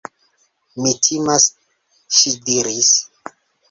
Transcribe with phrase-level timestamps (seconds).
[0.85, 1.47] Mi timas,
[2.19, 2.95] ŝi diris.